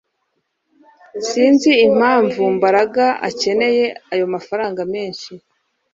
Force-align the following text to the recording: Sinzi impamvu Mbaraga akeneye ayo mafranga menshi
Sinzi 1.27 1.71
impamvu 1.87 2.41
Mbaraga 2.57 3.05
akeneye 3.29 3.85
ayo 4.13 4.25
mafranga 4.33 4.81
menshi 4.93 5.31